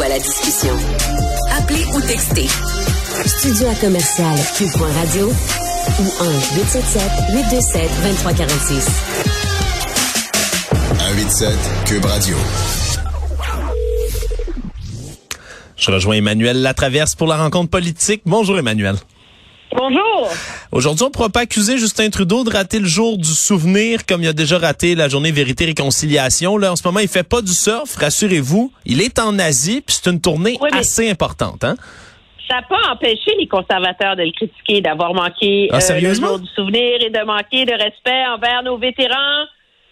À 0.00 0.08
la 0.08 0.18
discussion. 0.20 0.74
Appelez 1.58 1.84
ou 1.92 2.00
textez. 2.00 2.46
Studio 3.26 3.68
à 3.68 3.74
commercial 3.74 4.38
Cube.radio 4.56 5.28
ou 5.28 6.04
1-877-827-2346. 7.22 8.88
187 10.98 11.58
Cube 11.84 12.04
Radio. 12.04 12.36
Je 15.76 15.90
rejoins 15.90 16.14
Emmanuel 16.16 16.62
Latraverse 16.62 17.14
pour 17.16 17.26
la 17.26 17.36
rencontre 17.36 17.70
politique. 17.70 18.22
Bonjour 18.24 18.58
Emmanuel. 18.58 18.96
Bonjour. 19.76 20.28
Aujourd'hui, 20.72 21.04
on 21.04 21.08
ne 21.08 21.12
pourra 21.12 21.28
pas 21.28 21.40
accuser 21.40 21.76
Justin 21.78 22.08
Trudeau 22.10 22.42
de 22.42 22.50
rater 22.50 22.78
le 22.78 22.86
jour 22.86 23.18
du 23.18 23.28
souvenir 23.28 24.06
comme 24.06 24.22
il 24.22 24.28
a 24.28 24.32
déjà 24.32 24.58
raté 24.58 24.94
la 24.94 25.08
journée 25.08 25.30
Vérité-Réconciliation. 25.30 26.56
Là, 26.56 26.72
en 26.72 26.76
ce 26.76 26.86
moment, 26.86 27.00
il 27.00 27.08
fait 27.08 27.22
pas 27.28 27.42
du 27.42 27.52
surf, 27.52 27.94
rassurez-vous. 27.96 28.72
Il 28.86 29.02
est 29.02 29.18
en 29.18 29.38
Asie, 29.38 29.82
puis 29.82 29.98
c'est 30.02 30.10
une 30.10 30.20
tournée 30.20 30.56
Oui, 30.60 30.70
assez 30.72 31.10
importante. 31.10 31.64
Hein? 31.64 31.76
Ça 32.48 32.56
n'a 32.56 32.62
pas 32.62 32.92
empêché 32.92 33.34
les 33.38 33.46
conservateurs 33.46 34.16
de 34.16 34.22
le 34.22 34.32
critiquer, 34.32 34.80
d'avoir 34.80 35.12
manqué 35.12 35.68
Ah, 35.70 35.78
euh, 35.90 36.00
le 36.00 36.14
jour 36.14 36.38
du 36.38 36.48
souvenir 36.48 37.02
et 37.02 37.10
de 37.10 37.24
manquer 37.26 37.66
de 37.66 37.72
respect 37.72 38.26
envers 38.34 38.62
nos 38.62 38.78
vétérans 38.78 39.44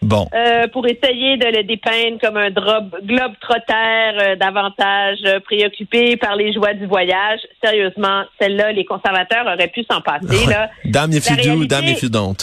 Bon. 0.07 0.29
euh, 0.33 0.69
pour 0.69 0.87
essayer 0.87 1.37
de 1.37 1.47
le 1.47 1.65
dépeindre 1.65 2.21
comme 2.21 2.37
un 2.37 2.51
globe 2.51 3.33
trotter 3.41 3.73
euh, 3.73 4.37
davantage 4.37 5.19
euh, 5.25 5.41
préoccupé 5.41 6.17
par 6.17 6.37
les 6.37 6.53
joies 6.53 6.75
du 6.75 6.87
voyage. 6.87 7.41
Sérieusement, 7.63 8.23
celle-là, 8.41 8.71
les 8.71 8.85
conservateurs 8.85 9.47
auraient 9.47 9.67
pu 9.67 9.85
s'en 9.91 10.01
passer. 10.01 10.47
Là. 10.49 10.71
Dame 10.85 11.13
if 11.13 11.29
you 11.29 11.37
do, 11.37 11.65
dame 11.65 11.87
if 11.87 12.03
you 12.05 12.09
don't. 12.09 12.37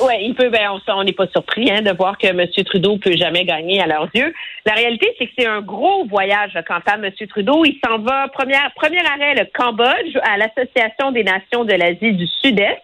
Ouais, 0.00 0.24
il 0.24 0.34
peut. 0.34 0.50
Ben, 0.50 0.68
on 0.88 1.04
n'est 1.04 1.12
pas 1.12 1.26
surpris 1.28 1.70
hein, 1.70 1.80
de 1.80 1.90
voir 1.96 2.18
que 2.18 2.26
M. 2.26 2.46
Trudeau 2.66 2.98
peut 2.98 3.16
jamais 3.16 3.44
gagner 3.46 3.80
à 3.80 3.86
leurs 3.86 4.08
yeux. 4.14 4.34
La 4.66 4.74
réalité, 4.74 5.14
c'est 5.18 5.26
que 5.26 5.32
c'est 5.38 5.46
un 5.46 5.62
gros 5.62 6.04
voyage 6.06 6.52
quant 6.68 6.80
à 6.86 6.94
M. 6.96 7.10
Trudeau. 7.30 7.64
Il 7.64 7.78
s'en 7.82 7.98
va 7.98 8.28
première 8.28 8.70
premier 8.76 9.00
arrêt 9.00 9.34
le 9.34 9.46
Cambodge 9.54 10.16
à 10.22 10.36
l'Association 10.36 11.12
des 11.12 11.24
Nations 11.24 11.64
de 11.64 11.72
l'Asie 11.72 12.12
du 12.12 12.26
Sud-Est. 12.42 12.82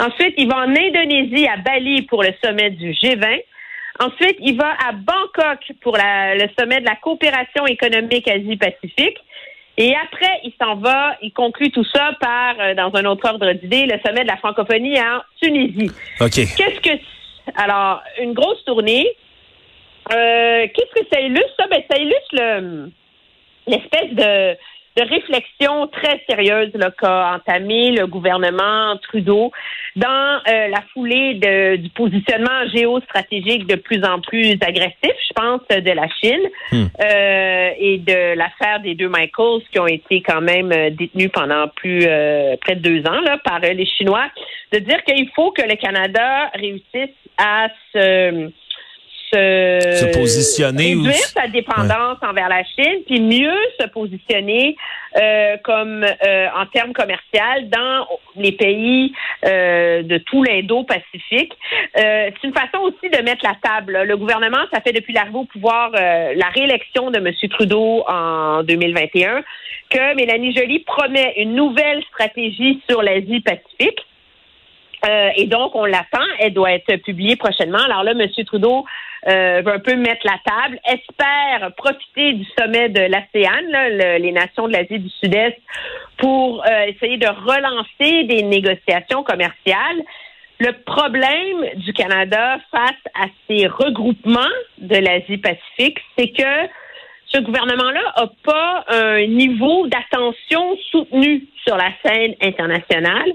Ensuite, 0.00 0.34
il 0.38 0.48
va 0.48 0.56
en 0.56 0.70
Indonésie 0.70 1.46
à 1.46 1.58
Bali 1.58 2.02
pour 2.02 2.22
le 2.22 2.30
sommet 2.42 2.70
du 2.70 2.92
G20. 2.92 3.42
Ensuite, 4.00 4.36
il 4.40 4.56
va 4.56 4.70
à 4.88 4.92
Bangkok 4.92 5.72
pour 5.82 5.96
la- 5.96 6.34
le 6.34 6.48
sommet 6.58 6.80
de 6.80 6.86
la 6.86 6.96
coopération 6.96 7.66
économique 7.66 8.26
Asie-Pacifique. 8.28 9.18
Et 9.76 9.94
après, 9.94 10.40
il 10.44 10.52
s'en 10.60 10.76
va, 10.76 11.16
il 11.22 11.32
conclut 11.32 11.70
tout 11.70 11.84
ça 11.84 12.12
par, 12.20 12.54
euh, 12.60 12.74
dans 12.74 12.94
un 12.94 13.04
autre 13.04 13.28
ordre 13.28 13.52
d'idée, 13.52 13.86
le 13.86 13.98
sommet 14.04 14.22
de 14.22 14.28
la 14.28 14.36
francophonie 14.38 14.98
en 15.00 15.20
Tunisie. 15.40 15.90
OK. 16.20 16.30
Qu'est-ce 16.34 16.80
que 16.80 16.98
alors 17.56 18.02
une 18.20 18.32
grosse 18.32 18.62
tournée 18.64 19.06
euh, 20.12 20.66
Qu'est-ce 20.74 21.00
que 21.00 21.06
ça 21.12 21.20
illustre? 21.20 21.54
Ça 21.58 21.66
Ben 21.68 21.82
ça 21.90 21.98
illustre 21.98 22.32
le 22.32 22.90
l'espèce 23.66 24.12
de 24.12 24.56
de 24.96 25.02
réflexion 25.08 25.86
très 25.88 26.20
sérieuse 26.28 26.70
là, 26.74 26.90
qu'a 26.90 27.34
entamé 27.36 27.92
le 27.92 28.06
gouvernement 28.06 28.96
Trudeau 29.02 29.52
dans 29.96 30.40
euh, 30.48 30.68
la 30.68 30.82
foulée 30.92 31.34
de- 31.34 31.76
du 31.76 31.88
positionnement 31.90 32.66
géostratégique 32.74 33.66
de 33.66 33.76
plus 33.76 34.02
en 34.04 34.20
plus 34.20 34.56
agressif, 34.60 34.94
je 35.28 35.32
pense, 35.34 35.60
de 35.70 35.90
la 35.92 36.08
Chine 36.20 36.40
Hmm. 36.72 36.86
euh, 37.02 37.70
et 37.78 37.98
de 37.98 38.34
l'affaire 38.36 38.80
des 38.80 38.94
deux 38.94 39.08
Michaels 39.08 39.62
qui 39.72 39.78
ont 39.78 39.86
été 39.86 40.22
quand 40.22 40.40
même 40.40 40.72
euh, 40.72 40.90
détenus 40.90 41.30
pendant 41.32 41.68
plus 41.68 42.02
euh, 42.06 42.56
près 42.60 42.76
de 42.76 42.80
deux 42.82 43.00
ans 43.08 43.20
là, 43.20 43.38
par 43.44 43.60
euh, 43.64 43.72
les 43.72 43.86
Chinois, 43.86 44.26
de 44.72 44.78
dire 44.78 45.02
qu'il 45.04 45.28
faut 45.34 45.50
que 45.52 45.62
le 45.62 45.76
Canada 45.76 46.50
réussisse 46.54 47.14
à 47.38 47.68
se 47.92 48.50
se, 49.32 49.96
Se 49.96 50.12
positionner 50.18 50.94
ou- 50.96 51.02
réduire 51.02 51.14
sa 51.26 51.46
dépendance 51.48 52.18
envers 52.22 52.48
la 52.48 52.62
Chine, 52.64 53.00
puis 53.06 53.20
mieux 53.20 53.56
se 53.80 53.86
positionner 53.88 54.76
euh, 55.20 55.56
comme 55.64 56.04
euh, 56.04 56.46
en 56.56 56.66
termes 56.66 56.92
commerciaux 56.92 57.20
dans 57.68 58.06
les 58.36 58.52
pays 58.52 59.12
euh, 59.44 60.02
de 60.02 60.18
tout 60.18 60.42
l'Indo-Pacifique. 60.42 61.52
Euh, 61.96 62.30
c'est 62.40 62.46
une 62.48 62.54
façon 62.54 62.78
aussi 62.82 63.08
de 63.10 63.22
mettre 63.22 63.44
la 63.44 63.56
table. 63.62 64.02
Le 64.04 64.16
gouvernement, 64.16 64.58
ça 64.72 64.80
fait 64.80 64.92
depuis 64.92 65.12
l'arrivée 65.12 65.38
au 65.38 65.44
pouvoir 65.44 65.90
euh, 65.94 66.34
la 66.34 66.46
réélection 66.48 67.10
de 67.10 67.18
M. 67.18 67.32
Trudeau 67.50 68.04
en 68.08 68.62
2021 68.64 69.42
que 69.90 70.14
Mélanie 70.14 70.54
Joly 70.54 70.80
promet 70.80 71.34
une 71.38 71.54
nouvelle 71.54 72.02
stratégie 72.12 72.80
sur 72.88 73.02
l'Asie-Pacifique. 73.02 73.98
Euh, 75.06 75.30
et 75.36 75.46
donc, 75.46 75.74
on 75.74 75.84
l'attend. 75.84 76.24
Elle 76.38 76.52
doit 76.52 76.72
être 76.72 76.96
publiée 76.96 77.36
prochainement. 77.36 77.78
Alors 77.78 78.04
là, 78.04 78.12
M. 78.12 78.28
Trudeau 78.44 78.84
euh, 79.28 79.62
veut 79.64 79.72
un 79.72 79.78
peu 79.78 79.96
mettre 79.96 80.26
la 80.26 80.38
table, 80.44 80.78
espère 80.84 81.72
profiter 81.76 82.34
du 82.34 82.46
sommet 82.58 82.88
de 82.88 83.00
l'ASEAN, 83.00 84.18
les 84.18 84.32
nations 84.32 84.66
de 84.66 84.72
l'Asie 84.72 84.98
du 84.98 85.10
Sud-Est, 85.10 85.58
pour 86.18 86.64
euh, 86.64 86.84
essayer 86.86 87.16
de 87.16 87.26
relancer 87.26 88.24
des 88.24 88.42
négociations 88.42 89.22
commerciales. 89.22 90.02
Le 90.58 90.72
problème 90.84 91.66
du 91.76 91.92
Canada 91.94 92.58
face 92.70 92.90
à 93.14 93.26
ces 93.48 93.66
regroupements 93.66 94.40
de 94.78 94.96
l'Asie-Pacifique, 94.96 95.98
c'est 96.18 96.28
que 96.28 96.68
ce 97.26 97.38
gouvernement-là 97.40 98.00
n'a 98.16 98.30
pas 98.42 98.84
un 98.88 99.26
niveau 99.26 99.86
d'attention 99.86 100.76
soutenu 100.90 101.46
sur 101.64 101.76
la 101.76 101.90
scène 102.02 102.34
internationale 102.42 103.32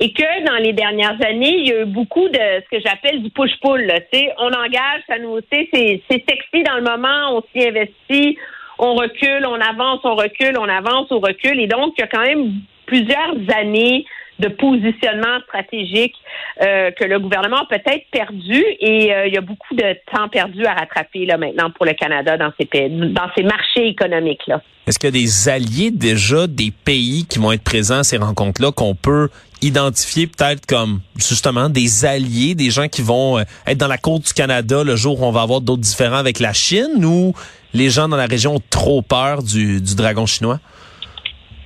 et 0.00 0.12
que 0.12 0.46
dans 0.46 0.62
les 0.62 0.72
dernières 0.72 1.18
années, 1.26 1.56
il 1.58 1.68
y 1.68 1.72
a 1.72 1.82
eu 1.82 1.86
beaucoup 1.86 2.28
de 2.28 2.38
ce 2.38 2.76
que 2.76 2.80
j'appelle 2.84 3.22
du 3.22 3.30
push-pull. 3.30 3.84
là. 3.84 3.98
On 4.38 4.48
engage, 4.48 5.02
ça 5.08 5.18
nous, 5.18 5.38
c'est 5.50 5.70
sexy 6.08 6.62
dans 6.64 6.76
le 6.76 6.82
moment, 6.82 7.36
on 7.36 7.42
s'y 7.52 7.66
investit, 7.66 8.38
on 8.78 8.94
recule, 8.94 9.44
on 9.44 9.60
avance, 9.60 10.00
on 10.04 10.14
recule, 10.14 10.56
on 10.58 10.68
avance, 10.68 11.08
on 11.10 11.18
recule. 11.18 11.60
Et 11.60 11.66
donc, 11.66 11.94
il 11.98 12.02
y 12.02 12.04
a 12.04 12.06
quand 12.06 12.22
même 12.22 12.52
plusieurs 12.86 13.34
années 13.56 14.04
de 14.38 14.48
positionnement 14.48 15.40
stratégique 15.48 16.14
euh, 16.62 16.92
que 16.92 17.04
le 17.04 17.18
gouvernement 17.18 17.62
a 17.62 17.66
peut-être 17.66 18.04
perdu 18.12 18.64
et 18.80 19.12
euh, 19.12 19.26
il 19.26 19.34
y 19.34 19.36
a 19.36 19.40
beaucoup 19.40 19.74
de 19.74 19.96
temps 20.12 20.28
perdu 20.28 20.64
à 20.64 20.74
rattraper 20.74 21.26
là 21.26 21.36
maintenant 21.36 21.70
pour 21.70 21.84
le 21.86 21.94
Canada 21.94 22.36
dans 22.36 22.52
ces 22.58 22.88
dans 22.88 23.28
ces 23.36 23.42
marchés 23.42 23.88
économiques 23.88 24.46
là. 24.46 24.62
Est-ce 24.88 24.98
qu'il 24.98 25.14
y 25.14 25.18
a 25.18 25.20
des 25.20 25.48
alliés 25.50 25.90
déjà, 25.90 26.46
des 26.46 26.70
pays 26.70 27.26
qui 27.28 27.38
vont 27.38 27.52
être 27.52 27.62
présents 27.62 27.98
à 27.98 28.04
ces 28.04 28.16
rencontres-là 28.16 28.72
qu'on 28.72 28.94
peut 28.94 29.28
identifier 29.62 30.26
peut-être 30.26 30.66
comme 30.66 31.00
justement 31.16 31.68
des 31.68 32.04
alliés, 32.04 32.54
des 32.54 32.70
gens 32.70 32.88
qui 32.88 33.02
vont 33.02 33.38
euh, 33.38 33.42
être 33.66 33.78
dans 33.78 33.88
la 33.88 33.98
côte 33.98 34.22
du 34.26 34.32
Canada 34.32 34.84
le 34.84 34.96
jour 34.96 35.20
où 35.20 35.24
on 35.24 35.32
va 35.32 35.42
avoir 35.42 35.60
d'autres 35.60 35.82
différends 35.82 36.16
avec 36.16 36.40
la 36.40 36.52
Chine 36.52 37.04
ou 37.04 37.34
les 37.74 37.90
gens 37.90 38.08
dans 38.08 38.16
la 38.16 38.26
région 38.26 38.56
ont 38.56 38.62
trop 38.70 39.02
peur 39.02 39.42
du, 39.42 39.80
du 39.80 39.94
dragon 39.96 40.26
chinois? 40.26 40.58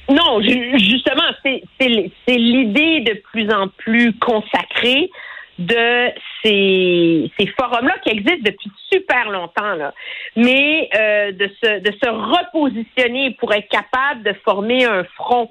Non, 0.09 0.43
ju- 0.43 0.79
justement, 0.79 1.23
c'est 1.45 2.37
l'idée 2.37 3.01
de 3.01 3.23
plus 3.31 3.51
en 3.53 3.69
plus 3.69 4.13
consacrée 4.19 5.11
de 5.59 6.09
ces, 6.43 7.31
ces 7.39 7.47
forums-là 7.47 7.95
qui 8.03 8.11
existent 8.11 8.43
depuis 8.45 8.71
super 8.93 9.31
longtemps, 9.31 9.75
là. 9.77 9.95
mais 10.35 10.89
euh, 10.97 11.33
de, 11.33 11.49
se, 11.63 11.81
de 11.81 11.93
se 12.03 12.09
repositionner 12.09 13.37
pour 13.39 13.53
être 13.55 13.69
capable 13.69 14.25
de 14.25 14.35
former 14.45 14.85
un 14.87 15.05
front 15.17 15.51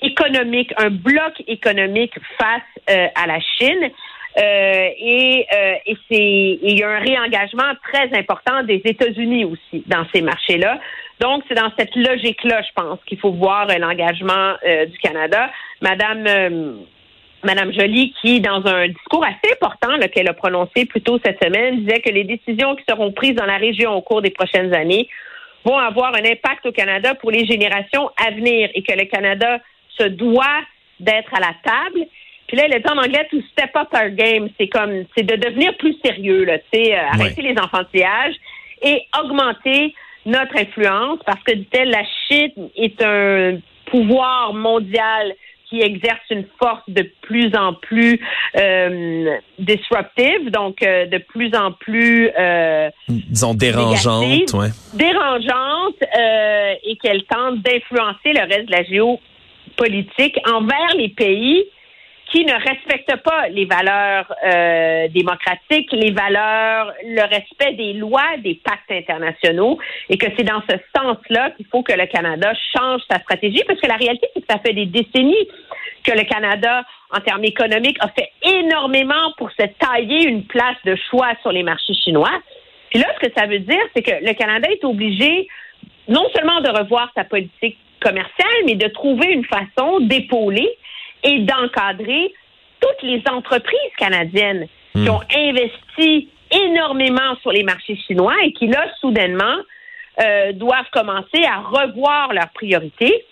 économique, 0.00 0.72
un 0.78 0.90
bloc 0.90 1.34
économique 1.46 2.14
face 2.38 2.62
euh, 2.90 3.06
à 3.14 3.26
la 3.26 3.40
Chine. 3.40 3.90
Euh, 4.38 4.88
et 4.98 5.46
euh, 5.52 5.74
et 5.84 5.96
c'est 6.10 6.58
il 6.62 6.78
y 6.78 6.82
a 6.82 6.88
un 6.88 7.00
réengagement 7.00 7.74
très 7.92 8.16
important 8.18 8.62
des 8.62 8.80
États-Unis 8.82 9.44
aussi 9.44 9.84
dans 9.86 10.06
ces 10.14 10.22
marchés-là. 10.22 10.80
Donc 11.20 11.44
c'est 11.48 11.54
dans 11.54 11.70
cette 11.78 11.94
logique-là, 11.94 12.62
je 12.62 12.72
pense, 12.74 12.98
qu'il 13.06 13.18
faut 13.18 13.32
voir 13.32 13.68
euh, 13.68 13.78
l'engagement 13.78 14.54
euh, 14.66 14.86
du 14.86 14.98
Canada. 14.98 15.50
Madame 15.82 16.24
euh, 16.26 16.72
Madame 17.44 17.72
Joly, 17.72 18.14
qui, 18.20 18.40
dans 18.40 18.64
un 18.66 18.88
discours 18.88 19.24
assez 19.24 19.52
important 19.52 19.98
qu'elle 20.12 20.28
a 20.28 20.32
prononcé 20.32 20.84
plus 20.86 21.00
tôt 21.00 21.18
cette 21.24 21.42
semaine, 21.42 21.80
disait 21.80 22.00
que 22.00 22.10
les 22.10 22.24
décisions 22.24 22.76
qui 22.76 22.84
seront 22.88 23.12
prises 23.12 23.34
dans 23.34 23.46
la 23.46 23.56
région 23.56 23.92
au 23.94 24.00
cours 24.00 24.22
des 24.22 24.30
prochaines 24.30 24.72
années 24.74 25.08
vont 25.64 25.76
avoir 25.76 26.14
un 26.14 26.24
impact 26.24 26.66
au 26.66 26.72
Canada 26.72 27.14
pour 27.16 27.30
les 27.30 27.44
générations 27.44 28.10
à 28.16 28.30
venir 28.30 28.70
et 28.74 28.82
que 28.82 28.92
le 28.92 29.04
Canada 29.06 29.58
se 29.98 30.04
doit 30.04 30.62
d'être 31.00 31.32
à 31.34 31.40
la 31.40 31.54
table. 31.64 32.06
Puis 32.46 32.56
là, 32.56 32.64
elle 32.66 32.74
est 32.74 32.90
en 32.90 32.98
anglais 32.98 33.26
to 33.30 33.40
step 33.52 33.70
up 33.76 33.88
our 33.94 34.10
game. 34.10 34.48
C'est 34.58 34.68
comme, 34.68 35.04
c'est 35.16 35.24
de 35.24 35.36
devenir 35.36 35.76
plus 35.76 35.96
sérieux, 36.04 36.44
là, 36.44 36.58
tu 36.58 36.64
sais, 36.74 36.94
euh, 36.94 37.06
arrêter 37.10 37.42
les 37.42 37.58
enfantillages 37.58 38.34
et 38.82 39.02
augmenter 39.18 39.94
notre 40.26 40.56
influence 40.56 41.20
parce 41.24 41.42
que, 41.44 41.52
dit-elle, 41.52 41.90
la 41.90 42.04
Chine 42.28 42.68
est 42.76 43.02
un 43.02 43.58
pouvoir 43.86 44.54
mondial 44.54 45.34
qui 45.72 45.80
exerce 45.80 46.20
une 46.30 46.44
force 46.58 46.82
de 46.88 47.10
plus 47.22 47.54
en 47.56 47.72
plus 47.72 48.20
euh, 48.56 49.38
disruptive, 49.58 50.50
donc 50.50 50.82
euh, 50.82 51.06
de 51.06 51.16
plus 51.16 51.54
en 51.54 51.72
plus 51.72 52.28
euh, 52.38 52.90
disons 53.08 53.54
dérangeante, 53.54 54.52
ouais. 54.52 54.68
dérangeante 54.92 55.96
et 56.84 56.96
qu'elle 56.96 57.24
tente 57.24 57.62
d'influencer 57.62 58.34
le 58.34 58.40
reste 58.40 58.66
de 58.66 58.72
la 58.72 58.84
envers 60.46 60.96
les 60.96 61.08
pays 61.08 61.64
qui 62.32 62.44
ne 62.46 62.54
respectent 62.54 63.22
pas 63.22 63.48
les 63.48 63.66
valeurs 63.66 64.32
euh, 64.44 65.08
démocratiques, 65.08 65.92
les 65.92 66.12
valeurs, 66.12 66.92
le 67.04 67.22
respect 67.22 67.74
des 67.74 67.92
lois, 67.92 68.38
des 68.38 68.54
pactes 68.54 68.90
internationaux, 68.90 69.78
et 70.08 70.16
que 70.16 70.26
c'est 70.36 70.44
dans 70.44 70.62
ce 70.68 70.76
sens-là 70.96 71.50
qu'il 71.50 71.66
faut 71.66 71.82
que 71.82 71.92
le 71.92 72.06
Canada 72.06 72.52
change 72.74 73.02
sa 73.10 73.18
stratégie, 73.18 73.62
parce 73.66 73.80
que 73.80 73.86
la 73.86 73.96
réalité, 73.96 74.28
c'est 74.34 74.40
que 74.40 74.46
ça 74.48 74.58
fait 74.60 74.72
des 74.72 74.86
décennies 74.86 75.46
que 76.02 76.12
le 76.12 76.24
Canada, 76.24 76.84
en 77.10 77.20
termes 77.20 77.44
économiques, 77.44 77.98
a 78.00 78.08
fait 78.08 78.30
énormément 78.42 79.32
pour 79.36 79.50
se 79.50 79.64
tailler 79.78 80.26
une 80.26 80.44
place 80.44 80.76
de 80.86 80.96
choix 81.10 81.34
sur 81.42 81.52
les 81.52 81.62
marchés 81.62 81.94
chinois. 81.94 82.32
Puis 82.90 82.98
là, 82.98 83.06
ce 83.14 83.26
que 83.26 83.32
ça 83.36 83.46
veut 83.46 83.60
dire, 83.60 83.82
c'est 83.94 84.02
que 84.02 84.24
le 84.24 84.32
Canada 84.32 84.68
est 84.70 84.84
obligé 84.84 85.48
non 86.08 86.26
seulement 86.34 86.60
de 86.60 86.70
revoir 86.70 87.10
sa 87.14 87.24
politique 87.24 87.78
commerciale, 88.02 88.58
mais 88.66 88.74
de 88.74 88.88
trouver 88.88 89.28
une 89.32 89.44
façon 89.44 90.00
d'épauler 90.00 90.68
et 91.22 91.38
d'encadrer 91.40 92.32
toutes 92.80 93.02
les 93.02 93.22
entreprises 93.30 93.94
canadiennes 93.96 94.66
qui 94.94 95.00
Hmm. 95.00 95.08
ont 95.08 95.22
investi 95.34 96.28
énormément 96.50 97.34
sur 97.40 97.50
les 97.52 97.62
marchés 97.62 97.96
chinois 98.06 98.34
et 98.44 98.52
qui, 98.52 98.66
là, 98.66 98.84
soudainement, 99.00 99.56
euh, 100.22 100.52
doivent 100.52 100.90
commencer 100.92 101.42
à 101.48 101.60
revoir 101.60 102.32
leurs 102.34 102.50
priorités. 102.50 103.24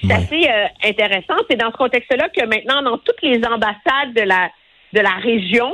C'est 0.00 0.06
Ouais. 0.06 0.14
assez 0.14 0.48
euh, 0.48 0.66
intéressant. 0.88 1.34
C'est 1.50 1.56
dans 1.56 1.72
ce 1.72 1.76
contexte-là 1.76 2.28
que 2.28 2.44
maintenant, 2.46 2.82
dans 2.82 2.98
toutes 2.98 3.22
les 3.22 3.40
ambassades 3.44 4.12
de 4.14 4.22
la, 4.22 4.50
de 4.92 5.00
la 5.00 5.14
région, 5.20 5.72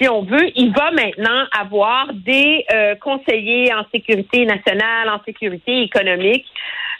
si 0.00 0.08
on 0.08 0.22
veut, 0.22 0.50
il 0.56 0.72
va 0.72 0.90
maintenant 0.90 1.44
avoir 1.56 2.12
des 2.12 2.64
euh, 2.72 2.94
conseillers 2.96 3.72
en 3.74 3.84
sécurité 3.94 4.44
nationale, 4.44 5.08
en 5.10 5.20
sécurité 5.24 5.82
économique, 5.82 6.46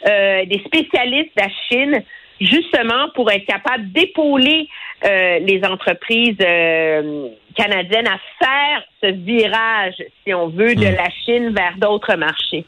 euh, 0.07 0.45
des 0.45 0.61
spécialistes 0.65 1.31
de 1.35 1.41
la 1.41 1.49
Chine, 1.67 2.03
justement 2.39 3.09
pour 3.15 3.29
être 3.31 3.45
capable 3.45 3.91
d'épauler 3.91 4.67
euh, 5.05 5.39
les 5.39 5.61
entreprises 5.63 6.37
euh, 6.41 7.27
canadiennes 7.55 8.07
à 8.07 8.19
faire 8.41 8.83
ce 9.01 9.07
virage, 9.07 9.95
si 10.23 10.33
on 10.33 10.47
veut, 10.47 10.75
de 10.75 10.85
Hmm. 10.85 10.95
la 10.95 11.09
Chine 11.25 11.53
vers 11.53 11.75
d'autres 11.77 12.15
marchés. 12.15 12.65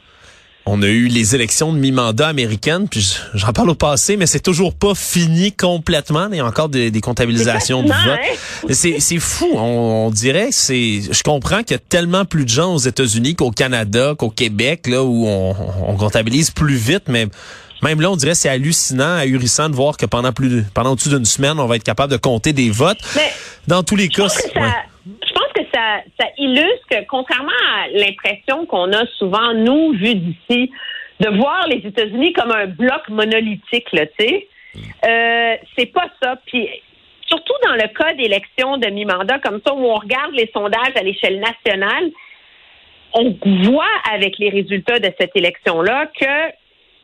On 0.64 0.80
a 0.82 0.86
eu 0.86 1.08
les 1.08 1.34
élections 1.34 1.72
de 1.72 1.78
mi-mandat 1.78 2.28
américaines, 2.28 2.88
puis 2.88 3.16
j'en 3.34 3.52
parle 3.52 3.70
au 3.70 3.74
passé, 3.74 4.16
mais 4.16 4.26
c'est 4.26 4.38
toujours 4.40 4.72
pas 4.74 4.94
fini 4.94 5.50
complètement. 5.52 6.28
Il 6.30 6.36
y 6.36 6.40
a 6.40 6.46
encore 6.46 6.68
des, 6.68 6.92
des 6.92 7.00
comptabilisations 7.00 7.82
de 7.82 7.88
C'est 7.88 7.94
vote. 8.08 8.18
fascinant, 8.18 8.68
C'est, 8.70 9.00
c'est 9.00 9.18
fou. 9.18 9.48
On, 9.54 10.06
on 10.06 10.10
dirait, 10.10 10.48
que 10.50 10.54
c'est, 10.54 11.00
je 11.10 11.22
comprends 11.24 11.62
qu'il 11.64 11.72
y 11.72 11.80
a 11.80 11.82
tellement 11.88 12.24
plus 12.24 12.44
de 12.44 12.48
gens 12.50 12.74
aux 12.74 12.78
États-Unis 12.78 13.34
qu'au 13.34 13.50
Canada, 13.50 14.14
qu'au 14.16 14.30
Québec, 14.30 14.86
là 14.86 15.02
où 15.02 15.26
on, 15.26 15.56
on 15.88 15.96
comptabilise 15.96 16.52
plus 16.52 16.76
vite, 16.76 17.04
mais 17.08 17.26
même 17.82 18.00
là, 18.00 18.12
on 18.12 18.16
dirait 18.16 18.32
que 18.32 18.38
c'est 18.38 18.48
hallucinant, 18.48 19.16
ahurissant 19.16 19.68
de 19.68 19.74
voir 19.74 19.96
que 19.96 20.06
pendant 20.06 20.32
plus, 20.32 20.48
de- 20.48 20.64
pendant 20.74 20.92
au-dessus 20.92 21.08
d'une 21.08 21.24
semaine, 21.24 21.58
on 21.58 21.66
va 21.66 21.74
être 21.74 21.82
capable 21.82 22.12
de 22.12 22.18
compter 22.18 22.52
des 22.52 22.70
votes. 22.70 22.98
Mais 23.16 23.32
Dans 23.66 23.82
tous 23.82 23.96
les 23.96 24.08
cas, 24.08 24.28
ça, 26.18 26.26
illustre 26.38 26.86
que, 26.90 27.04
contrairement 27.06 27.50
à 27.76 27.88
l'impression 27.88 28.66
qu'on 28.66 28.92
a 28.92 29.06
souvent, 29.18 29.54
nous, 29.54 29.92
vu 29.92 30.14
d'ici, 30.14 30.70
de 31.20 31.36
voir 31.36 31.66
les 31.68 31.86
États-Unis 31.86 32.32
comme 32.32 32.50
un 32.50 32.66
bloc 32.66 33.08
monolithique, 33.08 33.86
tu 33.90 33.98
sais, 34.18 34.48
euh, 35.06 35.56
c'est 35.76 35.86
pas 35.86 36.08
ça. 36.22 36.36
Puis, 36.46 36.68
surtout 37.26 37.54
dans 37.64 37.74
le 37.74 37.88
cas 37.88 38.12
d'élections 38.14 38.76
de 38.78 38.88
mi-mandat, 38.88 39.38
comme 39.38 39.60
ça, 39.66 39.74
où 39.74 39.84
on 39.84 39.94
regarde 39.94 40.32
les 40.34 40.50
sondages 40.52 40.96
à 40.96 41.02
l'échelle 41.02 41.40
nationale, 41.40 42.10
on 43.14 43.36
voit 43.64 43.84
avec 44.10 44.38
les 44.38 44.48
résultats 44.48 44.98
de 44.98 45.10
cette 45.18 45.36
élection-là 45.36 46.06
que 46.18 46.52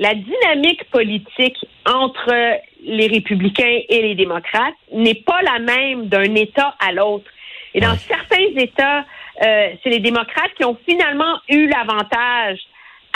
la 0.00 0.14
dynamique 0.14 0.84
politique 0.90 1.56
entre 1.84 2.60
les 2.82 3.06
républicains 3.08 3.80
et 3.88 4.02
les 4.02 4.14
démocrates 4.14 4.74
n'est 4.92 5.22
pas 5.26 5.42
la 5.42 5.58
même 5.58 6.06
d'un 6.06 6.34
État 6.34 6.74
à 6.78 6.92
l'autre. 6.92 7.26
Et 7.74 7.80
dans 7.80 7.90
Ouais. 7.92 7.98
certains 8.08 8.60
États, 8.60 9.04
euh, 9.44 9.70
c'est 9.82 9.90
les 9.90 10.00
démocrates 10.00 10.52
qui 10.56 10.64
ont 10.64 10.76
finalement 10.88 11.38
eu 11.48 11.66
l'avantage 11.68 12.58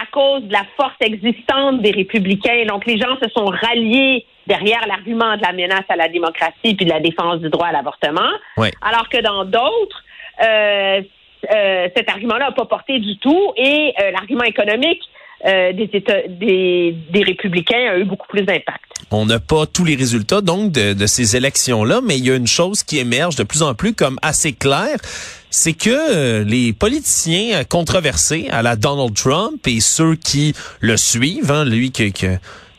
à 0.03 0.07
cause 0.07 0.43
de 0.45 0.53
la 0.53 0.65
force 0.77 0.95
existante 1.01 1.83
des 1.83 1.91
républicains. 1.93 2.65
Donc, 2.67 2.87
les 2.87 2.99
gens 2.99 3.17
se 3.23 3.29
sont 3.31 3.47
ralliés 3.47 4.27
derrière 4.47 4.87
l'argument 4.87 5.37
de 5.37 5.43
la 5.43 5.53
menace 5.53 5.85
à 5.89 5.97
la 5.97 6.09
démocratie 6.09 6.75
puis 6.75 6.85
de 6.85 6.91
la 6.91 7.01
défense 7.01 7.41
du 7.41 7.49
droit 7.49 7.69
à 7.69 7.73
l'avortement. 7.73 8.31
Ouais. 8.57 8.73
Alors 8.81 9.09
que 9.09 9.19
dans 9.19 9.45
d'autres, 9.45 10.03
euh, 10.43 11.03
euh, 11.55 11.89
cet 11.97 12.09
argument-là 12.09 12.47
n'a 12.47 12.53
pas 12.53 12.65
porté 12.67 12.99
du 12.99 13.19
tout 13.19 13.53
et 13.57 13.93
euh, 14.01 14.11
l'argument 14.13 14.45
économique 14.45 15.03
euh, 15.45 15.73
des, 15.73 15.91
États, 15.93 16.23
des, 16.29 16.95
républicains 17.15 17.93
a 17.93 17.99
eu 17.99 18.05
beaucoup 18.05 18.27
plus 18.29 18.43
d'impact. 18.43 18.81
On 19.11 19.27
n'a 19.27 19.41
pas 19.41 19.67
tous 19.67 19.85
les 19.85 19.95
résultats 19.95 20.41
donc 20.41 20.73
de, 20.73 20.93
de 20.95 21.07
ces 21.07 21.37
élections-là, 21.37 22.01
mais 22.03 22.17
il 22.19 22.27
y 22.27 22.31
a 22.31 22.37
une 22.37 22.47
chose 22.47 22.83
qui 22.83 22.99
émerge 22.99 23.37
de 23.37 23.43
plus 23.43 23.63
en 23.63 23.75
plus 23.75 23.95
comme 23.95 24.19
assez 24.23 24.53
claire, 24.53 24.99
c'est 25.51 25.75
que 25.75 25.91
euh, 25.91 26.45
les 26.45 26.73
politiciens 26.73 27.61
euh, 27.61 27.65
controversés 27.65 28.49
à 28.51 28.63
la 28.63 28.77
Donald 28.77 29.15
Trump 29.15 29.67
et 29.67 29.81
ceux 29.81 30.15
qui 30.15 30.55
le 30.81 30.97
suivent, 30.97 31.51
hein, 31.51 31.65
lui 31.65 31.91
qui, 31.91 32.13
qui- 32.13 32.27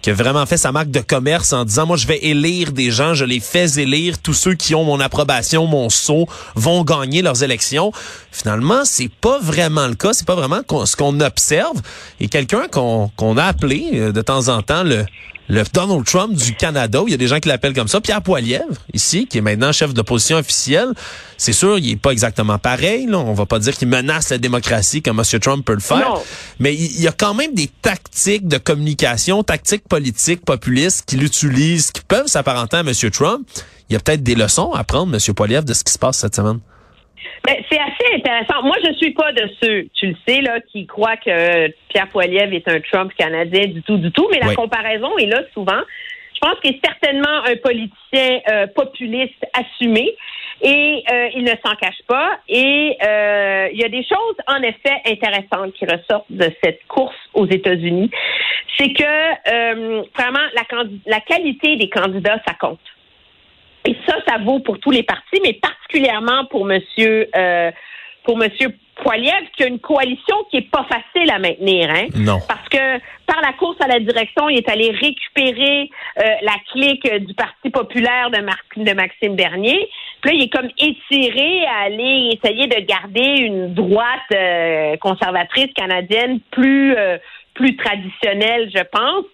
qui 0.04 0.10
a 0.10 0.14
vraiment 0.14 0.46
fait 0.46 0.58
sa 0.58 0.74
marque 0.74 0.92
de 0.92 1.00
commerce 1.00 1.54
en 1.54 1.64
disant 1.64 1.88
moi 1.88 1.96
je 1.96 2.06
vais 2.06 2.20
élire 2.24 2.74
des 2.74 2.92
gens, 2.92 3.14
je 3.14 3.24
les 3.24 3.40
fais 3.40 3.80
élire, 3.80 4.20
tous 4.20 4.34
ceux 4.34 4.54
qui 4.54 4.76
ont 4.76 4.84
mon 4.84 5.00
approbation, 5.00 5.66
mon 5.66 5.90
sceau 5.90 6.28
vont 6.56 6.84
gagner 6.84 7.22
leurs 7.22 7.42
élections. 7.42 7.94
Finalement, 8.30 8.82
c'est 8.84 9.10
pas 9.10 9.40
vraiment 9.40 9.88
le 9.88 9.96
cas, 9.96 10.12
c'est 10.12 10.28
pas 10.28 10.36
vraiment 10.36 10.60
ce 10.86 10.96
qu'on 10.98 11.22
observe. 11.22 11.82
Et 12.20 12.28
quelqu'un 12.28 12.68
qu'on 12.68 13.12
qu'on 13.16 13.38
a 13.38 13.46
appelé 13.46 13.92
euh, 13.94 14.12
de 14.12 14.22
temps 14.22 14.50
en 14.50 14.62
temps 14.62 14.84
le 14.84 15.06
le 15.50 15.64
Donald 15.74 16.06
Trump 16.06 16.34
du 16.34 16.56
Canada, 16.56 17.02
où 17.04 17.08
il 17.08 17.12
y 17.12 17.14
a 17.14 17.18
des 17.18 17.28
gens 17.28 17.40
qui 17.40 17.50
l'appellent 17.50 17.74
comme 17.74 17.88
ça, 17.88 18.00
Pierre 18.00 18.22
Poilievre, 18.22 18.76
ici, 18.94 19.28
qui 19.28 19.40
est 19.40 19.42
maintenant 19.42 19.72
chef 19.72 19.94
d'opposition 19.94 20.38
officielle, 20.38 20.90
c'est 21.38 21.54
sûr, 21.54 21.78
il 21.78 21.92
est 21.92 21.96
pas 21.98 22.12
exactement 22.12 22.58
pareil, 22.58 23.08
là. 23.08 23.18
On 23.20 23.34
va 23.34 23.46
pas 23.46 23.60
dire 23.60 23.76
qu'il 23.76 23.90
menace 23.90 24.30
la 24.30 24.38
démocratie 24.38 25.02
comme 25.02 25.20
M. 25.20 25.40
Trump 25.40 25.66
peut 25.66 25.74
le 25.74 25.80
faire. 25.80 26.10
Non. 26.10 26.22
Mais 26.60 26.74
il 26.74 26.94
il 26.94 27.02
y 27.02 27.08
a 27.08 27.12
quand 27.12 27.34
même 27.34 27.54
des 27.54 27.70
tactiques 27.82 28.48
de 28.48 28.58
communication, 28.58 29.44
tactiques 29.44 29.88
politiques, 29.90 30.46
populistes 30.46 31.04
qu'il 31.06 31.24
utilise, 31.24 31.92
qui 31.92 32.02
peuvent 32.02 32.28
s'apparenter 32.28 32.78
à 32.78 32.80
M. 32.80 32.94
Trump. 33.12 33.46
Il 33.90 33.94
y 33.94 33.96
a 33.98 34.00
peut-être 34.00 34.24
des 34.24 34.36
leçons 34.36 34.72
à 34.72 34.86
prendre, 34.86 35.14
M. 35.14 35.34
Poilievre, 35.34 35.66
de 35.66 35.74
ce 35.74 35.84
qui 35.84 35.92
se 35.92 36.00
passe 36.00 36.20
cette 36.20 36.36
semaine. 36.36 36.60
Ben, 37.46 37.56
c'est 37.70 37.80
assez 37.80 38.16
intéressant. 38.16 38.64
Moi, 38.64 38.76
je 38.86 38.94
suis 38.94 39.12
pas 39.12 39.32
de 39.34 39.50
ceux, 39.62 39.88
tu 39.94 40.08
le 40.08 40.16
sais, 40.28 40.42
là, 40.42 40.60
qui 40.72 40.86
croient 40.86 41.18
que 41.18 41.68
Pierre 41.90 42.08
Poilievre 42.10 42.54
est 42.54 42.68
un 42.68 42.80
Trump 42.80 43.12
canadien 43.18 43.68
du 43.68 43.82
tout, 43.84 43.98
du 43.98 44.12
tout, 44.12 44.28
mais 44.32 44.40
la 44.40 44.48
Oui. 44.48 44.56
comparaison 44.56 45.18
est 45.18 45.26
là 45.26 45.42
souvent. 45.54 45.82
Je 46.34 46.40
pense 46.40 46.60
qu'il 46.60 46.76
est 46.76 46.86
certainement 46.86 47.44
un 47.46 47.56
politicien 47.56 48.40
euh, 48.52 48.68
populiste 48.68 49.46
assumé 49.54 50.14
et 50.62 51.04
euh, 51.12 51.30
il 51.36 51.44
ne 51.44 51.54
s'en 51.66 51.76
cache 51.76 52.02
pas. 52.08 52.38
Et 52.50 52.98
euh, 53.02 53.70
il 53.72 53.80
y 53.80 53.84
a 53.86 53.90
des 53.90 54.04
choses, 54.04 54.36
en 54.48 54.62
effet, 54.62 55.02
intéressantes 55.06 55.74
qui 55.74 55.86
ressortent 55.86 56.32
de 56.32 56.50
cette 56.64 56.86
course 56.88 57.16
aux 57.34 57.48
États-Unis. 57.48 58.10
C'est 58.78 58.92
que, 58.92 60.18
vraiment, 60.18 60.46
la 61.06 61.20
qualité 61.22 61.78
des 61.78 61.90
candidats, 61.90 62.42
ça 62.46 62.56
compte. 62.60 62.80
Et 63.86 63.96
ça, 64.08 64.16
ça 64.28 64.38
vaut 64.38 64.60
pour 64.60 64.80
tous 64.80 64.92
les 64.92 65.04
partis, 65.04 65.42
mais 65.44 65.54
particulièrement 65.54 66.46
pour 66.46 66.66
Monsieur 66.66 67.28
euh, 67.36 67.72
pour 68.24 68.38
Monsieur 68.38 68.70
Poiliev, 68.96 69.44
qui 69.58 69.64
a 69.64 69.68
une 69.68 69.80
coalition 69.80 70.36
qui 70.50 70.58
est 70.58 70.72
pas 70.72 70.86
facile 70.86 71.30
à 71.30 71.40
maintenir, 71.40 71.90
hein. 71.90 72.08
Non. 72.16 72.38
Parce 72.48 72.70
que 72.70 73.00
par 73.26 73.42
la 73.42 73.52
course 73.54 73.76
à 73.82 73.88
la 73.88 74.00
direction, 74.00 74.48
il 74.48 74.60
est 74.60 74.70
allé 74.70 74.92
récupérer 74.92 75.90
euh, 76.20 76.24
la 76.42 76.54
clique 76.72 77.14
du 77.26 77.34
Parti 77.34 77.70
populaire 77.70 78.30
de, 78.32 78.40
Mar- 78.40 78.56
de 78.78 78.94
Maxime 78.94 79.36
Bernier. 79.36 79.90
Puis 80.22 80.32
là, 80.32 80.38
il 80.38 80.44
est 80.44 80.54
comme 80.54 80.70
étiré 80.78 81.66
à 81.66 81.86
aller 81.88 82.38
essayer 82.38 82.68
de 82.68 82.80
garder 82.86 83.42
une 83.42 83.74
droite 83.74 84.32
euh, 84.34 84.96
conservatrice 84.98 85.74
canadienne 85.76 86.40
plus 86.52 86.96
euh, 86.96 87.18
plus 87.56 87.76
traditionnelle, 87.76 88.72
je 88.74 88.84
pense. 88.92 89.26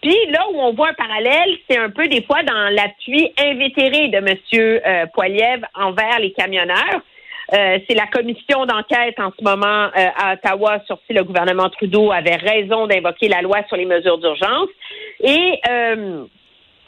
Puis 0.00 0.16
là 0.30 0.46
où 0.52 0.60
on 0.60 0.72
voit 0.72 0.90
un 0.90 0.94
parallèle, 0.94 1.56
c'est 1.68 1.78
un 1.78 1.90
peu 1.90 2.06
des 2.06 2.22
fois 2.22 2.42
dans 2.42 2.74
l'appui 2.74 3.32
invétéré 3.38 4.08
de 4.08 4.20
Monsieur 4.20 4.80
euh, 4.86 5.06
Poiliev 5.12 5.62
envers 5.74 6.20
les 6.20 6.32
camionneurs. 6.32 7.02
Euh, 7.54 7.78
c'est 7.88 7.94
la 7.94 8.06
commission 8.06 8.66
d'enquête 8.66 9.18
en 9.18 9.32
ce 9.36 9.42
moment 9.42 9.86
euh, 9.86 10.08
à 10.16 10.34
Ottawa 10.34 10.80
sur 10.86 10.98
si 11.06 11.14
le 11.14 11.24
gouvernement 11.24 11.70
Trudeau 11.70 12.12
avait 12.12 12.36
raison 12.36 12.86
d'invoquer 12.86 13.28
la 13.28 13.40
loi 13.40 13.60
sur 13.68 13.76
les 13.76 13.86
mesures 13.86 14.18
d'urgence. 14.18 14.68
Et 15.20 15.58
euh, 15.68 16.24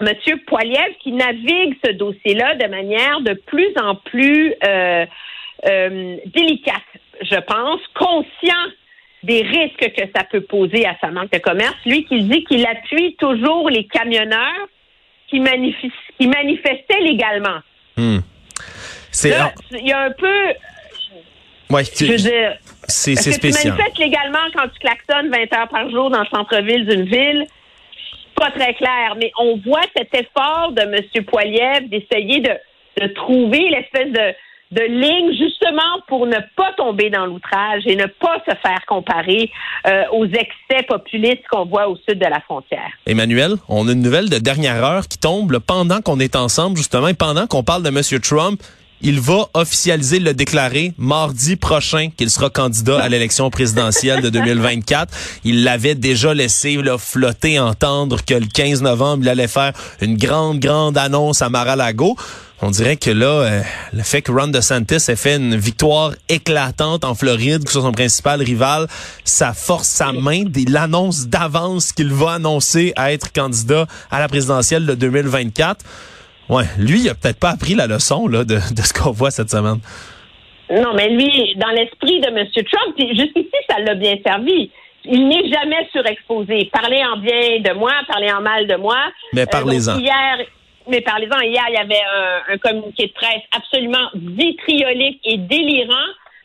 M. 0.00 0.38
Poiliev 0.46 0.94
qui 1.02 1.12
navigue 1.12 1.76
ce 1.84 1.92
dossier-là 1.92 2.56
de 2.56 2.66
manière 2.68 3.20
de 3.22 3.32
plus 3.34 3.72
en 3.82 3.94
plus 3.94 4.54
euh, 4.66 5.06
euh, 5.66 6.16
délicate, 6.26 6.82
je 7.22 7.36
pense, 7.40 7.80
conscient 7.94 8.66
des 9.22 9.42
risques 9.42 9.92
que 9.96 10.02
ça 10.14 10.24
peut 10.24 10.40
poser 10.40 10.86
à 10.86 10.96
sa 11.00 11.10
marque 11.10 11.32
de 11.32 11.38
commerce. 11.38 11.76
Lui 11.84 12.04
qui 12.04 12.22
dit 12.22 12.44
qu'il 12.44 12.66
appuie 12.66 13.16
toujours 13.18 13.68
les 13.68 13.86
camionneurs 13.86 14.68
qui, 15.28 15.42
qui 16.18 16.26
manifestaient 16.26 17.00
légalement. 17.00 17.60
Hmm. 17.96 18.18
C'est 19.10 19.34
il 19.72 19.88
y 19.88 19.92
a 19.92 20.02
un 20.02 20.12
peu. 20.12 20.54
Ouais, 21.70 21.84
je 21.84 22.04
veux 22.04 22.16
dire, 22.16 22.56
c'est 22.88 23.14
spécial. 23.14 23.62
Tu 23.62 23.68
manifestes 23.68 23.98
légalement 23.98 24.38
quand 24.54 24.68
tu 24.68 24.78
klaxonnes 24.80 25.30
20 25.30 25.58
heures 25.58 25.68
par 25.68 25.90
jour 25.90 26.10
dans 26.10 26.20
le 26.20 26.26
centre-ville 26.26 26.86
d'une 26.86 27.04
ville. 27.04 27.46
Pas 28.34 28.50
très 28.52 28.74
clair, 28.74 29.16
mais 29.18 29.30
on 29.38 29.56
voit 29.58 29.84
cet 29.94 30.14
effort 30.14 30.72
de 30.72 30.80
M. 30.80 31.24
Poiliev 31.24 31.88
d'essayer 31.88 32.40
de, 32.40 32.52
de 33.00 33.06
trouver 33.08 33.68
l'espèce 33.68 34.10
de 34.12 34.34
de 34.70 34.82
ligne 34.82 35.32
justement 35.36 36.00
pour 36.06 36.26
ne 36.26 36.38
pas 36.56 36.72
tomber 36.76 37.10
dans 37.10 37.26
l'outrage 37.26 37.82
et 37.86 37.96
ne 37.96 38.06
pas 38.06 38.38
se 38.48 38.54
faire 38.56 38.84
comparer 38.86 39.50
euh, 39.86 40.04
aux 40.12 40.26
excès 40.26 40.84
populistes 40.88 41.42
qu'on 41.50 41.64
voit 41.64 41.88
au 41.88 41.96
sud 41.96 42.18
de 42.18 42.26
la 42.26 42.40
frontière. 42.40 42.90
Emmanuel, 43.06 43.54
on 43.68 43.88
a 43.88 43.92
une 43.92 44.02
nouvelle 44.02 44.30
de 44.30 44.38
dernière 44.38 44.84
heure 44.84 45.08
qui 45.08 45.18
tombe 45.18 45.58
pendant 45.58 46.00
qu'on 46.00 46.20
est 46.20 46.36
ensemble 46.36 46.76
justement 46.76 47.08
et 47.08 47.14
pendant 47.14 47.46
qu'on 47.46 47.64
parle 47.64 47.82
de 47.82 47.88
M. 47.88 48.20
Trump. 48.20 48.62
Il 49.02 49.20
va 49.20 49.48
officialiser 49.54 50.18
le 50.18 50.34
déclarer 50.34 50.92
mardi 50.98 51.56
prochain 51.56 52.10
qu'il 52.16 52.30
sera 52.30 52.50
candidat 52.50 53.00
à 53.00 53.08
l'élection 53.08 53.50
présidentielle 53.50 54.20
de 54.22 54.30
2024. 54.30 55.12
Il 55.44 55.64
l'avait 55.64 55.94
déjà 55.94 56.34
laissé 56.34 56.78
flotter, 56.98 57.58
entendre 57.58 58.24
que 58.24 58.34
le 58.34 58.46
15 58.46 58.82
novembre, 58.82 59.24
il 59.24 59.28
allait 59.28 59.48
faire 59.48 59.72
une 60.00 60.16
grande, 60.16 60.60
grande 60.60 60.98
annonce 60.98 61.42
à 61.42 61.48
Mar-a-Lago 61.48 62.16
on 62.62 62.70
dirait 62.70 62.96
que 62.96 63.10
là, 63.10 63.26
euh, 63.26 63.62
le 63.94 64.02
fait 64.02 64.20
que 64.20 64.30
Ron 64.30 64.48
DeSantis 64.48 65.10
ait 65.10 65.16
fait 65.16 65.36
une 65.36 65.56
victoire 65.56 66.12
éclatante 66.28 67.04
en 67.04 67.14
Floride 67.14 67.66
sur 67.68 67.82
son 67.82 67.92
principal 67.92 68.42
rival, 68.42 68.86
ça 69.24 69.54
force 69.54 69.88
sa 69.88 70.12
main. 70.12 70.44
L'annonce 70.68 71.26
d'avance 71.26 71.92
qu'il 71.92 72.12
va 72.12 72.32
annoncer 72.32 72.92
à 72.96 73.12
être 73.12 73.32
candidat 73.32 73.86
à 74.10 74.20
la 74.20 74.28
présidentielle 74.28 74.84
de 74.84 74.94
2024. 74.94 75.82
Ouais, 76.50 76.64
lui, 76.78 77.00
il 77.00 77.08
a 77.08 77.14
peut-être 77.14 77.38
pas 77.38 77.50
appris 77.50 77.74
la 77.74 77.86
leçon 77.86 78.26
là 78.26 78.44
de, 78.44 78.56
de 78.56 78.82
ce 78.82 78.92
qu'on 78.92 79.12
voit 79.12 79.30
cette 79.30 79.50
semaine. 79.50 79.78
Non, 80.70 80.94
mais 80.94 81.08
lui, 81.08 81.54
dans 81.56 81.70
l'esprit 81.70 82.20
de 82.20 82.28
M. 82.28 82.46
Trump, 82.52 82.94
jusqu'ici, 82.98 83.56
ça 83.68 83.80
l'a 83.80 83.94
bien 83.94 84.16
servi. 84.24 84.70
Il 85.04 85.28
n'est 85.28 85.48
jamais 85.48 85.88
surexposé. 85.92 86.70
Parler 86.72 87.02
en 87.04 87.16
bien 87.16 87.60
de 87.60 87.72
moi, 87.76 87.92
parler 88.06 88.30
en 88.30 88.40
mal 88.40 88.66
de 88.66 88.76
moi. 88.76 88.98
Mais 89.32 89.46
parlez-en. 89.46 89.96
Euh, 89.96 90.00
hier, 90.00 90.38
mais 90.88 91.00
parlez-en, 91.00 91.40
hier, 91.40 91.64
il 91.68 91.74
y 91.74 91.78
avait 91.78 92.02
un, 92.52 92.58
communiqué 92.58 93.06
de 93.06 93.12
presse 93.12 93.42
absolument 93.56 94.10
vitriolique 94.14 95.20
et 95.24 95.38
délirant 95.38 95.94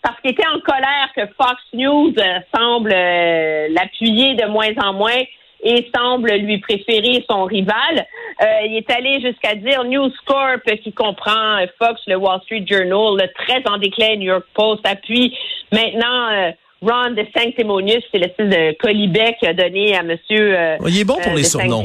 parce 0.02 0.20
qu'il 0.22 0.32
était 0.32 0.48
en 0.48 0.60
colère 0.60 1.10
que 1.16 1.26
Fox 1.36 1.62
News 1.74 2.14
euh, 2.18 2.40
semble 2.56 2.94
euh, 2.94 3.68
l'appuyer 3.72 4.36
de 4.36 4.46
moins 4.46 4.74
en 4.84 4.94
moins 4.94 5.24
et 5.66 5.90
semble 5.94 6.32
lui 6.32 6.60
préférer 6.60 7.26
son 7.30 7.44
rival. 7.44 8.06
Euh, 8.42 8.46
il 8.66 8.78
est 8.78 8.92
allé 8.92 9.20
jusqu'à 9.20 9.56
dire 9.56 9.84
News 9.84 10.12
Corp, 10.26 10.64
qui 10.84 10.94
comprend 10.94 11.58
Fox, 11.78 12.02
le 12.08 12.16
Wall 12.16 12.40
Street 12.44 12.66
Journal, 12.70 13.22
le 13.22 13.28
très 13.34 13.62
en 13.70 13.78
déclin 13.78 14.16
New 14.16 14.28
York 14.28 14.46
Post, 14.54 14.88
appuie 14.88 15.36
maintenant 15.72 16.54
Ron 16.82 17.12
de 17.12 17.26
Sanctimonious, 17.36 18.02
c'est 18.12 18.20
le 18.20 18.30
style 18.34 18.50
de 18.50 18.78
colibet 18.78 19.36
qu'il 19.40 19.50
a 19.50 19.54
donné 19.54 19.96
à 19.96 20.04
Monsieur. 20.04 20.56
il 20.88 21.00
est 21.00 21.04
bon 21.04 21.18
pour 21.22 21.34
les 21.34 21.44
surnoms. 21.44 21.84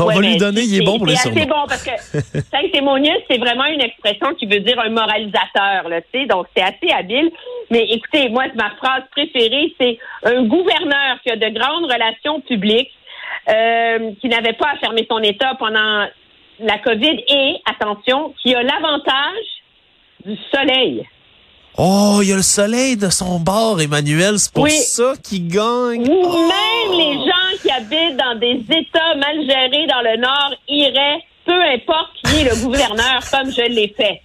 On 0.00 0.06
va 0.06 0.20
lui 0.20 0.36
donner, 0.36 0.62
il 0.62 0.82
est 0.82 0.84
bon 0.84 0.98
pour 0.98 1.06
les 1.06 1.16
C'est 1.16 1.30
bon 1.30 1.66
parce 1.68 1.84
que 1.84 1.90
sanctimonious, 2.52 3.20
c'est 3.30 3.38
vraiment 3.38 3.66
une 3.66 3.80
expression 3.80 4.34
qui 4.34 4.46
veut 4.46 4.60
dire 4.60 4.78
un 4.80 4.90
moralisateur, 4.90 5.88
là, 5.88 6.00
tu 6.00 6.20
sais, 6.20 6.26
donc 6.26 6.46
c'est 6.56 6.62
assez 6.62 6.92
habile. 6.92 7.30
Mais 7.70 7.86
écoutez, 7.90 8.28
moi, 8.28 8.44
ma 8.54 8.70
phrase 8.70 9.02
préférée, 9.10 9.74
c'est 9.80 9.98
un 10.24 10.44
gouverneur 10.44 11.20
qui 11.22 11.30
a 11.30 11.36
de 11.36 11.48
grandes 11.48 11.84
relations 11.84 12.40
publiques, 12.40 12.92
euh, 13.48 14.12
qui 14.20 14.28
n'avait 14.28 14.52
pas 14.52 14.70
à 14.74 14.76
fermer 14.78 15.06
son 15.10 15.18
État 15.20 15.54
pendant 15.58 16.06
la 16.60 16.78
COVID 16.78 17.24
et, 17.28 17.56
attention, 17.66 18.34
qui 18.42 18.54
a 18.54 18.62
l'avantage 18.62 19.62
du 20.24 20.36
soleil. 20.54 21.06
Oh, 21.78 22.18
il 22.20 22.28
y 22.28 22.32
a 22.32 22.36
le 22.36 22.42
soleil 22.42 22.96
de 22.96 23.08
son 23.08 23.40
bord, 23.40 23.80
Emmanuel. 23.80 24.38
C'est 24.38 24.52
pour 24.52 24.68
ça 24.68 25.14
qu'il 25.22 25.48
gagne. 25.48 26.06
Ou 26.06 26.26
même 26.26 26.98
les 26.98 27.14
gens 27.14 27.62
qui 27.62 27.70
habitent 27.70 28.18
dans 28.18 28.38
des 28.38 28.62
États 28.68 29.14
mal 29.16 29.36
gérés 29.46 29.86
dans 29.86 30.02
le 30.02 30.20
Nord 30.20 30.54
iraient, 30.68 31.24
peu 31.44 31.52
importe 31.52 32.10
qui 32.24 32.40
est 32.40 32.44
le 32.44 32.56
gouverneur, 32.62 33.20
comme 33.30 33.50
je 33.50 33.68
l'ai 33.68 33.94
fait. 33.96 34.20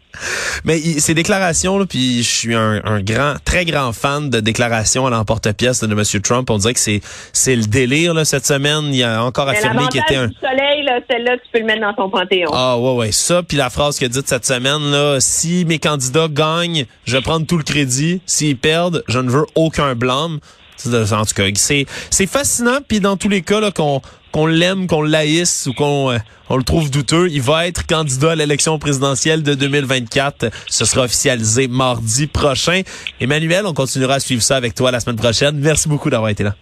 Mais 0.64 0.80
ces 0.80 1.14
déclarations, 1.14 1.78
là, 1.78 1.86
puis 1.86 2.24
je 2.24 2.30
suis 2.30 2.56
un, 2.56 3.02
grand, 3.02 3.36
très 3.46 3.66
grand 3.66 3.94
fan 3.94 4.30
de 4.30 4.40
déclarations 4.40 5.06
à 5.06 5.10
l'emporte-pièce 5.10 5.84
de 5.84 5.92
M. 5.92 6.22
Trump. 6.22 6.50
On 6.50 6.58
dirait 6.58 6.74
que 6.74 6.80
c'est 6.80 7.02
c'est 7.34 7.56
le 7.56 7.66
délire 7.66 8.14
là, 8.14 8.26
cette 8.26 8.46
semaine. 8.46 8.94
Il 8.94 9.04
a 9.04 9.24
encore 9.24 9.48
affirmé 9.50 9.84
qu'il 9.92 10.02
était 10.02 10.16
un. 10.16 10.28
Du 10.28 10.36
soleil, 10.36 10.84
là, 10.84 11.00
celle-là, 11.10 11.38
tu 11.38 11.44
peux 11.54 11.60
le 11.60 11.66
mettre 11.66 11.82
dans 11.82 11.94
ton 11.94 12.10
panthéon. 12.10 12.50
Ah 12.54 12.78
ouais, 12.78 12.94
ouais. 12.94 13.12
Ça, 13.12 13.44
puis 13.44 13.58
la 13.58 13.70
phrase 13.70 13.98
qu'il 13.98 14.06
a 14.06 14.10
dite 14.10 14.28
cette 14.28 14.46
semaine, 14.46 14.92
là, 14.92 15.18
si 15.20 15.66
mes 15.66 15.80
candidats 15.80 16.28
gagnent, 16.30 16.86
je 17.06 17.16
vais 17.16 17.22
prendre 17.22 17.46
tout 17.46 17.58
le 17.58 17.64
crédit. 17.64 18.22
S'ils 18.26 18.58
perdent, 18.58 19.04
je 19.08 19.20
ne 19.20 19.30
veux 19.30 19.46
aucun 19.56 19.96
blâme. 19.96 20.40
En 20.86 21.26
tout 21.26 21.34
cas, 21.36 21.44
c'est 21.56 21.86
c'est 22.10 22.28
fascinant. 22.28 22.80
Puis 22.88 23.00
dans 23.00 23.18
tous 23.18 23.30
les 23.30 23.42
cas 23.42 23.60
là 23.60 23.72
qu'on 23.72 24.02
qu'on 24.38 24.46
l'aime, 24.46 24.86
qu'on 24.86 25.02
l'haïsse 25.02 25.66
ou 25.66 25.74
qu'on 25.74 26.12
euh, 26.12 26.20
on 26.52 26.58
le 26.58 26.64
trouve 26.64 26.92
douteux, 26.92 27.28
il 27.32 27.42
va 27.42 27.66
être 27.66 27.88
candidat 27.88 28.34
à 28.34 28.36
l'élection 28.36 28.78
présidentielle 28.78 29.42
de 29.42 29.56
2024. 29.56 30.52
Ce 30.68 30.86
sera 30.86 31.06
officialisé 31.06 31.68
mardi 31.68 32.28
prochain. 32.28 32.82
Emmanuel, 33.20 33.66
on 33.66 33.74
continuera 33.74 34.16
à 34.16 34.20
suivre 34.20 34.44
ça 34.44 34.56
avec 34.56 34.76
toi 34.76 34.92
la 34.92 35.00
semaine 35.00 35.16
prochaine. 35.16 35.58
Merci 35.58 35.90
beaucoup 35.90 36.12
d'avoir 36.12 36.30
été 36.30 36.44
là. 36.44 36.54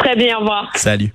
Très 0.00 0.16
bien, 0.16 0.36
au 0.36 0.40
revoir. 0.40 0.68
Salut. 0.74 1.14